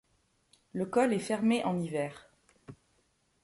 Le 0.73 0.87
col 0.87 1.13
est 1.13 1.19
fermé 1.19 1.63
en 1.63 1.79
hiver. 1.79 2.27